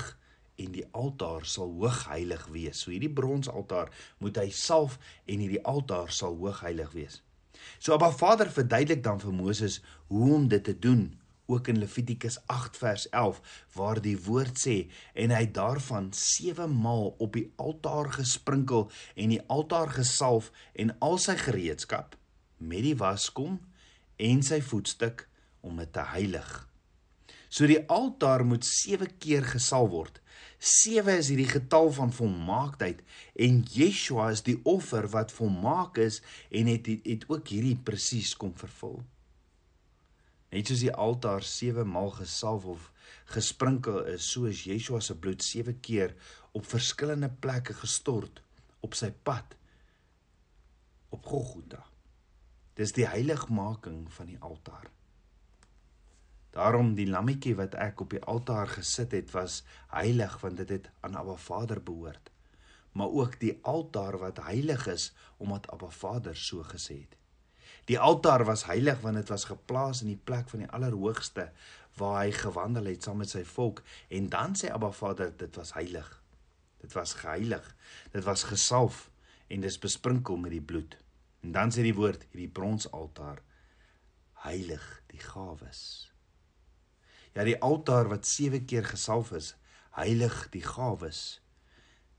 en 0.63 0.71
die 0.73 0.87
altaar 0.93 1.45
sal 1.45 1.73
hoog 1.81 2.05
heilig 2.09 2.47
wees. 2.55 2.81
So 2.81 2.91
hierdie 2.95 3.11
bronsaltaar 3.11 3.91
moet 4.19 4.37
hy 4.37 4.51
salf 4.55 4.99
en 5.27 5.43
hierdie 5.43 5.65
altaar 5.65 6.13
sal 6.15 6.37
hoog 6.39 6.61
heilig 6.61 6.93
wees. 6.93 7.23
So 7.79 7.97
Abba 7.97 8.13
Vader 8.13 8.51
verduidelik 8.51 9.03
dan 9.03 9.21
vir 9.21 9.33
Moses 9.33 9.81
hoe 10.07 10.35
om 10.35 10.49
dit 10.49 10.65
te 10.65 10.77
doen 10.79 11.09
ook 11.51 11.69
in 11.73 11.81
Levitikus 11.83 12.39
8 12.47 12.79
vers 12.81 13.09
11 13.09 13.41
waar 13.75 14.01
die 14.05 14.17
woord 14.27 14.61
sê 14.63 14.77
en 15.15 15.35
hy 15.35 15.45
daarvan 15.59 16.11
7 16.17 16.71
maal 16.85 17.13
op 17.19 17.35
die 17.39 17.49
altaar 17.57 18.13
gesprinkel 18.17 18.89
en 19.15 19.35
die 19.35 19.43
altaar 19.47 19.93
gesalf 19.99 20.51
en 20.73 20.95
al 20.99 21.19
sy 21.19 21.37
gereedskap 21.43 22.17
met 22.57 22.87
die 22.87 22.97
waskom 22.97 23.61
en 24.31 24.43
sy 24.47 24.61
voetstuk 24.63 25.27
om 25.61 25.81
dit 25.81 25.93
te 25.93 26.05
heilig. 26.15 26.51
So 27.51 27.67
die 27.67 27.83
altaar 27.91 28.45
moet 28.47 28.65
7 28.65 29.17
keer 29.19 29.47
gesalf 29.57 29.91
word 29.95 30.21
7 30.61 31.17
is 31.17 31.31
hierdie 31.33 31.49
getal 31.49 31.89
van 31.97 32.13
volmaaktheid 32.13 33.01
en 33.47 33.63
Yeshua 33.73 34.29
is 34.35 34.43
die 34.45 34.59
offer 34.69 35.09
wat 35.15 35.33
volmaak 35.33 35.97
is 36.05 36.21
en 36.51 36.69
het 36.69 36.91
het 37.09 37.25
ook 37.33 37.49
hierdie 37.49 37.79
presies 37.81 38.35
kom 38.37 38.53
vervul. 38.57 39.01
Net 40.51 40.67
soos 40.67 40.83
die 40.83 40.93
altaar 40.93 41.45
7 41.47 41.87
maal 41.87 42.11
gesalf 42.17 42.65
of 42.67 42.91
gesprinkel 43.31 44.03
is, 44.11 44.27
so 44.27 44.49
is 44.51 44.65
Yeshua 44.67 45.01
se 45.01 45.15
bloed 45.15 45.45
7 45.47 45.77
keer 45.81 46.17
op 46.53 46.67
verskillende 46.67 47.31
plekke 47.31 47.77
gestort 47.79 48.43
op 48.83 48.97
sy 48.99 49.13
pad 49.13 49.55
op 51.15 51.27
Golgotha. 51.27 51.85
Dis 52.79 52.95
die 52.97 53.07
heiligmaking 53.07 54.09
van 54.15 54.31
die 54.31 54.39
altaar. 54.41 54.89
Daarom 56.55 56.97
die 56.99 57.07
lammetjie 57.07 57.55
wat 57.59 57.77
ek 57.79 58.03
op 58.03 58.11
die 58.15 58.23
altaar 58.33 58.71
gesit 58.75 59.15
het 59.15 59.31
was 59.37 59.61
heilig 59.95 60.35
want 60.43 60.59
dit 60.63 60.75
het 60.79 60.91
aan 61.07 61.15
Abba 61.19 61.37
Vader 61.39 61.83
behoort. 61.83 62.31
Maar 62.99 63.15
ook 63.23 63.39
die 63.39 63.55
altaar 63.63 64.19
wat 64.19 64.43
heilig 64.51 64.87
is 64.91 65.13
omdat 65.39 65.71
Abba 65.71 65.91
Vader 65.95 66.37
so 66.37 66.67
gesê 66.67 67.05
het. 67.05 67.20
Die 67.91 67.99
altaar 67.99 68.45
was 68.47 68.69
heilig 68.69 69.01
want 69.03 69.19
dit 69.19 69.31
was 69.33 69.49
geplaas 69.51 70.05
in 70.05 70.13
die 70.13 70.23
plek 70.31 70.47
van 70.53 70.63
die 70.63 70.71
Allerhoogste 70.71 71.49
waar 71.99 72.21
hy 72.21 72.31
gewandel 72.37 72.87
het 72.87 73.03
saam 73.03 73.19
met 73.19 73.33
sy 73.33 73.43
volk 73.43 73.83
en 74.15 74.29
dan 74.31 74.55
sê 74.55 74.71
Abba 74.71 74.93
Vader 74.95 75.33
dit 75.37 75.59
was 75.59 75.75
heilig. 75.75 76.07
Dit 76.81 76.95
was 76.95 77.17
geheilig. 77.19 77.67
Dit 78.15 78.25
was 78.25 78.47
gesalf 78.47 79.09
en 79.51 79.67
dis 79.67 79.81
besprinkel 79.83 80.39
met 80.39 80.55
die 80.55 80.63
bloed. 80.63 80.95
En 81.43 81.53
dan 81.53 81.75
sê 81.75 81.83
die 81.83 81.97
woord 81.99 82.29
hierdie 82.31 82.53
bronsaltaar 82.61 83.43
heilig 84.47 84.87
die 85.11 85.21
gawes. 85.27 85.83
Ja, 87.35 87.43
die 87.43 87.59
altaar 87.59 88.09
wat 88.09 88.27
7 88.27 88.65
keer 88.71 88.87
gesalf 88.87 89.35
is, 89.35 89.57
heilig 89.99 90.47
die 90.55 90.65
gawes. 90.65 91.41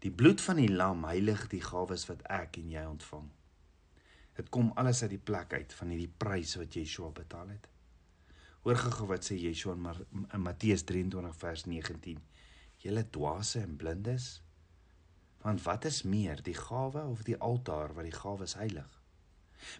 Die 0.03 0.11
bloed 0.11 0.43
van 0.43 0.59
die 0.59 0.71
lam 0.71 1.07
heilig 1.07 1.47
die 1.47 1.63
gawes 1.63 2.09
wat 2.11 2.27
ek 2.27 2.59
en 2.59 2.75
jy 2.75 2.83
ontvang. 2.91 3.31
Dit 4.38 4.50
kom 4.50 4.71
alles 4.79 5.01
uit 5.03 5.13
die 5.15 5.25
plek 5.31 5.53
uit 5.53 5.73
van 5.75 5.91
hierdie 5.91 6.11
prys 6.23 6.55
wat 6.59 6.75
Yeshua 6.77 7.11
betaal 7.15 7.51
het. 7.51 7.67
Hoor 8.61 8.77
gou 8.77 9.07
wat 9.09 9.25
sê 9.25 9.35
Yeshua 9.41 9.73
in, 9.75 10.27
in 10.33 10.43
Matteus 10.43 10.85
23 10.88 11.35
vers 11.41 11.65
19. 11.67 12.21
Julle 12.81 13.03
dwaase 13.13 13.61
en 13.61 13.75
blindes, 13.77 14.29
want 15.41 15.63
wat 15.65 15.85
is 15.89 16.03
meer, 16.05 16.41
die 16.45 16.57
gawe 16.57 17.03
of 17.09 17.23
die 17.25 17.38
altaar 17.38 17.93
wat 17.97 18.05
die 18.05 18.15
gawes 18.15 18.55
heilig? 18.57 18.89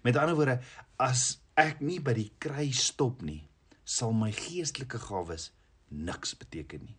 Met 0.06 0.18
ander 0.18 0.38
woorde, 0.38 0.60
as 1.02 1.40
ek 1.58 1.82
nie 1.86 2.00
by 2.02 2.14
die 2.18 2.30
kruis 2.42 2.88
stop 2.92 3.22
nie, 3.26 3.44
sal 3.86 4.14
my 4.18 4.32
geestelike 4.34 5.02
gawes 5.02 5.50
niks 5.90 6.36
beteken 6.38 6.86
nie. 6.86 6.98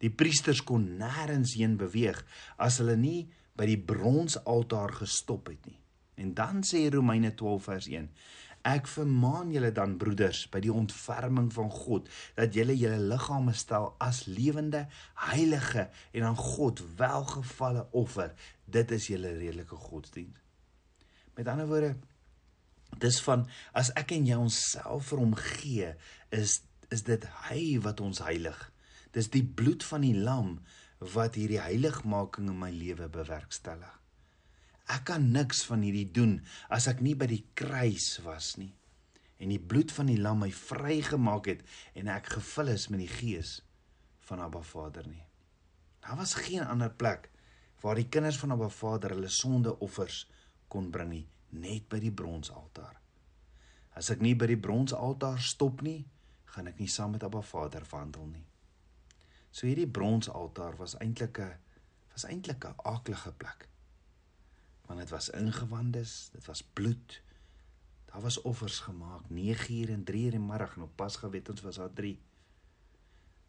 Die 0.00 0.12
priesters 0.12 0.60
kon 0.64 0.84
nêrens 1.00 1.56
heen 1.56 1.76
beweeg 1.80 2.20
as 2.60 2.80
hulle 2.82 2.96
nie 3.00 3.26
by 3.56 3.68
die 3.68 3.80
bronsaltaar 3.80 4.92
gestop 5.00 5.48
het 5.52 5.64
nie. 5.68 5.78
En 6.16 6.32
dan 6.34 6.64
sê 6.64 6.86
Romeine 6.92 7.34
12 7.34 7.68
vers 7.68 7.88
1: 7.92 8.08
Ek 8.66 8.88
vermaan 8.90 9.52
julle 9.54 9.70
dan 9.72 9.94
broeders 10.00 10.46
by 10.50 10.60
die 10.64 10.72
ontferming 10.72 11.52
van 11.54 11.70
God 11.70 12.08
dat 12.34 12.56
julle 12.56 12.74
julle 12.74 12.98
liggame 13.12 13.54
stel 13.54 13.92
as 14.02 14.24
lewende, 14.26 14.86
heilige 15.28 15.86
en 16.12 16.26
aan 16.32 16.40
God 16.40 16.82
welgevalle 16.98 17.86
offer. 17.92 18.34
Dit 18.64 18.90
is 18.90 19.06
julle 19.12 19.36
redelike 19.38 19.78
godsdienst. 19.78 20.42
Met 21.36 21.48
ander 21.52 21.68
woorde, 21.68 21.94
Dis 22.94 23.18
van 23.24 23.44
as 23.76 23.90
ek 23.98 24.14
en 24.16 24.28
jy 24.28 24.38
onsself 24.40 25.10
vir 25.10 25.20
hom 25.20 25.36
gee, 25.40 25.92
is 26.32 26.62
is 26.94 27.02
dit 27.02 27.24
hy 27.48 27.62
wat 27.82 28.00
ons 28.00 28.20
heilig. 28.22 28.58
Dis 29.10 29.26
die 29.34 29.42
bloed 29.42 29.82
van 29.82 30.04
die 30.06 30.14
lam 30.14 30.60
wat 31.14 31.34
hierdie 31.34 31.58
heiligmaking 31.58 32.46
in 32.52 32.60
my 32.60 32.70
lewe 32.70 33.08
bewerkstellig. 33.10 33.95
Ek 34.86 35.04
kan 35.10 35.30
niks 35.34 35.64
van 35.66 35.82
hierdie 35.82 36.10
doen 36.14 36.38
as 36.70 36.86
ek 36.86 37.00
nie 37.02 37.14
by 37.18 37.26
die 37.30 37.44
kruis 37.58 38.18
was 38.24 38.54
nie 38.60 38.72
en 39.36 39.50
die 39.52 39.60
bloed 39.60 39.92
van 39.92 40.08
die 40.08 40.20
lam 40.20 40.40
my 40.40 40.50
vrygemaak 40.54 41.48
het 41.50 41.64
en 41.98 42.08
ek 42.08 42.30
gevul 42.38 42.72
is 42.72 42.86
met 42.88 43.02
die 43.02 43.10
gees 43.10 43.58
van 44.28 44.40
Abba 44.40 44.62
Vader 44.64 45.06
nie. 45.08 45.24
Daar 46.00 46.16
was 46.16 46.36
geen 46.38 46.64
ander 46.64 46.90
plek 46.90 47.28
waar 47.82 47.98
die 47.98 48.08
kinders 48.08 48.38
van 48.40 48.54
Abba 48.54 48.70
Vader 48.72 49.12
hulle 49.16 49.28
sondeoffers 49.28 50.24
kon 50.72 50.90
bring 50.90 51.12
nie 51.12 51.26
net 51.56 51.88
by 51.92 52.00
die 52.02 52.12
bronsaltaar. 52.14 52.96
As 53.96 54.10
ek 54.12 54.22
nie 54.24 54.34
by 54.38 54.48
die 54.50 54.60
bronsaltaar 54.60 55.40
stop 55.40 55.82
nie, 55.84 56.04
gaan 56.52 56.68
ek 56.70 56.80
nie 56.80 56.90
saam 56.90 57.14
met 57.16 57.24
Abba 57.24 57.42
Vader 57.44 57.84
wandel 57.92 58.26
nie. 58.32 58.44
So 59.50 59.68
hierdie 59.68 59.88
bronsaltaar 59.88 60.76
was 60.80 60.96
eintlik 61.00 61.38
'n 61.40 61.56
was 62.12 62.24
eintlik 62.24 62.64
'n 62.64 62.74
aaklige 62.84 63.32
plek. 63.32 63.68
Want 64.86 64.98
dit 64.98 65.10
was 65.10 65.28
ingewandes, 65.30 66.28
dit 66.32 66.46
was 66.46 66.62
bloed. 66.62 67.22
Daar 68.04 68.20
was 68.20 68.40
offers 68.42 68.78
gemaak 68.78 69.28
9 69.28 69.74
uur 69.74 69.90
en 69.90 70.04
3 70.04 70.24
uur 70.24 70.32
in 70.32 70.40
die 70.40 70.48
middag 70.50 70.76
en 70.76 70.82
op 70.82 70.96
Pasga 70.96 71.30
weet 71.30 71.48
ons 71.48 71.60
was 71.60 71.76
daar 71.76 71.92
3. 71.92 72.20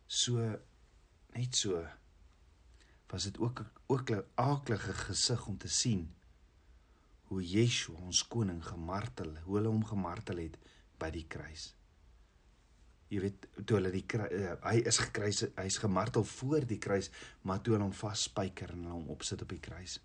So 0.06 0.60
net 1.34 1.56
so 1.56 1.86
was 3.08 3.24
dit 3.24 3.40
ook 3.40 3.64
ook 3.86 4.10
'n 4.10 4.24
aaklige 4.36 4.94
gesig 4.94 5.48
om 5.48 5.58
te 5.58 5.68
sien 5.68 6.16
hoe 7.28 7.44
Yeshua 7.44 8.00
ons 8.00 8.28
koning 8.28 8.66
gemartel, 8.66 9.38
hoe 9.44 9.56
hulle 9.56 9.68
hom 9.68 9.86
gemartel 9.86 10.38
het 10.38 10.58
by 11.00 11.10
die 11.12 11.26
kruis. 11.28 11.74
Jy 13.08 13.20
weet 13.24 13.48
toe 13.66 13.78
hulle 13.78 13.92
die 13.92 14.04
uh, 14.20 14.54
hy 14.64 14.80
is 14.88 14.98
gekruis, 14.98 15.44
hy's 15.56 15.78
gemartel 15.78 16.24
voor 16.24 16.66
die 16.68 16.78
kruis, 16.78 17.10
maar 17.42 17.62
toe 17.62 17.74
hulle 17.74 17.88
hom 17.88 17.96
vasspyker 17.96 18.74
en 18.76 18.86
hom 18.92 19.08
opsit 19.08 19.42
op 19.42 19.50
die 19.50 19.60
kruis. 19.64 20.00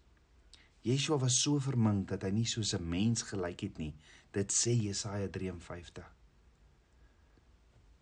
Yeshua 0.82 1.20
was 1.20 1.38
so 1.38 1.60
vermink 1.62 2.08
dat 2.10 2.24
hy 2.26 2.32
nie 2.34 2.48
soos 2.48 2.74
'n 2.74 2.88
mens 2.88 3.22
gelyk 3.22 3.60
het 3.60 3.78
nie. 3.78 3.94
Dit 4.32 4.50
sê 4.50 4.74
Jesaja 4.74 5.28
53. 5.28 6.08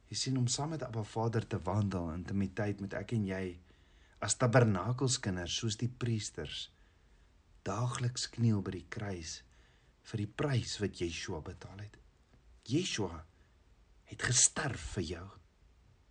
Jy 0.09 0.17
sien 0.17 0.39
om 0.39 0.47
saam 0.47 0.71
met 0.71 0.83
Abba 0.83 1.03
Vader 1.03 1.47
te 1.47 1.59
wandel 1.59 2.09
in 2.11 2.23
intimiteit 2.23 2.81
met 2.81 2.95
ek 2.95 3.13
en 3.13 3.27
jy 3.27 3.59
as 4.21 4.37
tabernakelskinders 4.37 5.57
soos 5.57 5.77
die 5.77 5.89
priesters 5.89 6.71
daagliks 7.63 8.27
kniel 8.31 8.63
by 8.63 8.71
die 8.71 8.89
kruis 8.89 9.43
vir 10.11 10.25
die 10.25 10.33
prys 10.43 10.79
wat 10.81 11.01
Yeshua 11.01 11.41
betaal 11.41 11.79
het. 11.79 11.97
Yeshua 12.67 13.25
het 14.11 14.23
gesterf 14.23 14.81
vir 14.97 15.03
jou. 15.03 15.29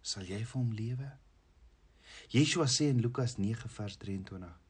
Sal 0.01 0.23
jy 0.23 0.43
vir 0.45 0.59
hom 0.61 0.71
lewe? 0.71 1.11
Yeshua 2.31 2.67
sê 2.67 2.89
in 2.93 3.01
Lukas 3.01 3.37
9 3.37 3.69
vers 3.69 3.97
23: 3.97 4.68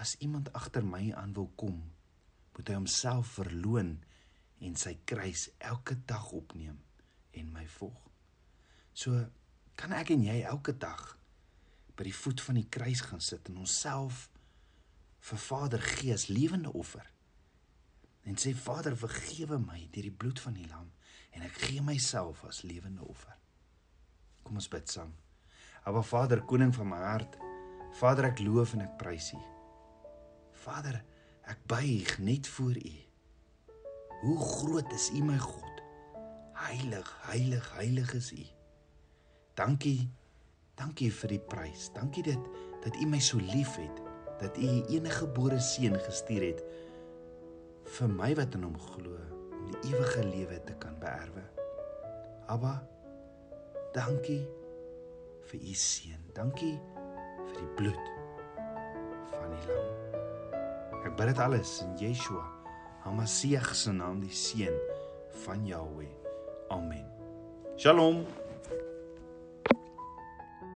As 0.00 0.16
iemand 0.24 0.48
agter 0.56 0.84
my 0.84 1.10
aan 1.12 1.34
wil 1.36 1.50
kom, 1.60 1.76
moet 2.56 2.70
hy 2.70 2.76
homself 2.78 3.34
verloën 3.36 3.92
en 4.64 4.76
sy 4.76 4.94
kruis 5.08 5.48
elke 5.58 5.98
dag 6.08 6.30
opneem 6.36 6.78
en 7.36 7.52
my 7.52 7.66
volg. 7.76 8.00
So 8.96 9.20
kan 9.80 9.92
ek 9.96 10.14
en 10.14 10.24
jy 10.24 10.40
elke 10.48 10.72
dag 10.76 11.02
by 11.96 12.06
die 12.08 12.16
voet 12.16 12.40
van 12.40 12.56
die 12.56 12.68
kruis 12.72 13.04
gaan 13.04 13.20
sit 13.24 13.48
en 13.52 13.60
onsself 13.60 14.28
vir 15.28 15.42
Vader 15.44 15.84
gee 15.84 16.16
as 16.16 16.30
lewende 16.32 16.72
offer. 16.72 17.04
En 18.24 18.40
sê 18.40 18.54
Vader, 18.56 18.96
vergewe 18.96 19.60
my 19.60 19.82
deur 19.92 20.08
die 20.08 20.16
bloed 20.22 20.40
van 20.40 20.56
die 20.56 20.68
lam 20.72 20.88
en 21.36 21.44
ek 21.44 21.60
gee 21.66 21.84
myself 21.84 22.40
as 22.48 22.64
lewende 22.64 23.04
offer. 23.04 23.36
Kom 24.44 24.56
ons 24.56 24.72
bid 24.72 24.88
saam. 24.88 25.12
Aba 25.84 26.02
Vader, 26.04 26.44
koning 26.48 26.72
van 26.76 26.88
my 26.88 27.04
hart, 27.04 27.36
Vader, 28.00 28.32
ek 28.32 28.44
loof 28.44 28.76
en 28.76 28.84
ek 28.88 28.96
prys 29.00 29.32
U. 29.36 29.49
Vader, 30.60 30.98
ek 31.48 31.60
buig 31.70 32.18
net 32.20 32.48
voor 32.48 32.76
U. 32.76 32.96
Hoe 34.20 34.38
groot 34.38 34.92
is 34.92 35.08
U 35.16 35.22
my 35.24 35.38
God? 35.40 35.82
Heilig, 36.60 37.08
heilig, 37.30 37.70
heilig 37.78 38.12
is 38.14 38.32
U. 38.36 38.44
Dankie. 39.56 40.10
Dankie 40.76 41.08
vir 41.12 41.32
die 41.34 41.40
prys. 41.40 41.88
Dankie 41.96 42.24
dat 42.28 42.50
dat 42.84 42.96
U 42.96 43.08
my 43.08 43.20
so 43.20 43.40
liefhet, 43.40 44.02
dat 44.40 44.56
U 44.56 44.68
U 44.68 44.84
enige 44.88 45.24
gebore 45.24 45.60
seun 45.60 45.96
gestuur 46.00 46.46
het 46.50 46.62
vir 47.96 48.12
my 48.12 48.30
wat 48.38 48.54
in 48.56 48.64
Hom 48.68 48.76
glo 48.80 49.16
om 49.56 49.66
die 49.72 49.90
ewige 49.90 50.24
lewe 50.28 50.60
te 50.64 50.76
kan 50.80 50.96
beerwe. 51.00 51.44
Abba, 52.52 52.76
dankie 53.96 54.42
vir 55.50 55.60
U 55.60 55.74
seun. 55.74 56.28
Dankie 56.36 56.76
vir 57.48 57.58
die 57.58 57.72
bloed 57.80 58.14
van 59.34 59.56
die 59.56 59.66
lam. 59.72 59.99
Bid 61.20 61.28
dit 61.28 61.38
alles 61.38 61.82
in 61.84 61.96
Yeshua, 62.00 62.46
Hamasieg 63.04 63.74
se 63.76 63.92
naam, 63.92 64.22
die 64.24 64.32
seun 64.32 64.72
van 65.44 65.66
Jahweh. 65.68 66.08
Amen. 66.72 67.04
Shalom. 67.76 68.24